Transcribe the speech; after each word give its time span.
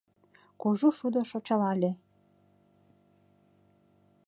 Кужу 0.61 0.89
шудо 0.97 1.21
шочалале; 1.29 1.91